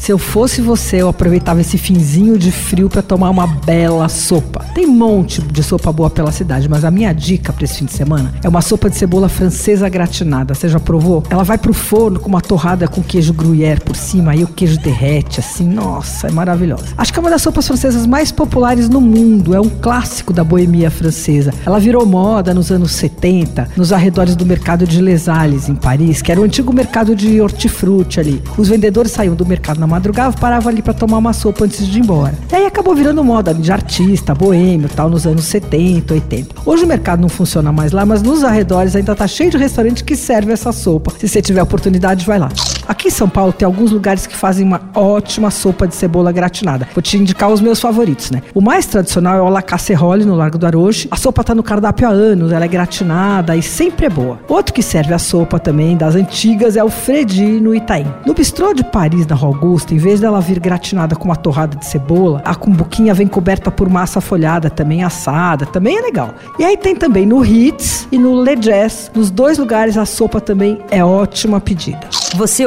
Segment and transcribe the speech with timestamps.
[0.00, 4.64] Se eu fosse você, eu aproveitava esse finzinho de frio para tomar uma bela sopa.
[4.74, 7.84] Tem um monte de sopa boa pela cidade, mas a minha dica para esse fim
[7.84, 10.54] de semana é uma sopa de cebola francesa gratinada.
[10.54, 11.22] Você já provou?
[11.28, 14.78] Ela vai pro forno com uma torrada com queijo gruyère por cima, aí o queijo
[14.78, 15.68] derrete assim.
[15.68, 16.86] Nossa, é maravilhosa.
[16.96, 19.54] Acho que é uma das sopas francesas mais populares no mundo.
[19.54, 21.52] É um clássico da boemia francesa.
[21.66, 26.22] Ela virou moda nos anos 70, nos arredores do mercado de Les Halles, em Paris,
[26.22, 28.42] que era o antigo mercado de hortifruti ali.
[28.56, 31.98] Os vendedores saíam do mercado na madrugada, paravam ali para tomar uma sopa antes de
[31.98, 32.34] ir embora.
[32.50, 36.54] E aí acabou virando moda de artista, boêmio, tal, nos anos 70, 80.
[36.64, 40.04] Hoje o mercado não funciona mais lá, mas nos arredores ainda tá cheio de restaurante
[40.04, 41.12] que serve essa sopa.
[41.18, 42.48] Se você tiver oportunidade, vai lá.
[42.90, 46.88] Aqui em São Paulo tem alguns lugares que fazem uma ótima sopa de cebola gratinada.
[46.92, 48.42] Vou te indicar os meus favoritos, né?
[48.52, 51.06] O mais tradicional é o La Casserole, no Largo do Aroche.
[51.08, 54.40] A sopa tá no cardápio há anos, ela é gratinada e sempre é boa.
[54.48, 58.12] Outro que serve a sopa também, das antigas, é o Fredi, no Itaim.
[58.26, 61.76] No bistrô de Paris, na Rua Augusta, em vez dela vir gratinada com uma torrada
[61.76, 66.34] de cebola, a cumbuquinha vem coberta por massa folhada, também assada, também é legal.
[66.58, 69.12] E aí tem também no Hits e no Le Jazz.
[69.14, 72.08] Nos dois lugares a sopa também é ótima pedida.
[72.34, 72.66] Você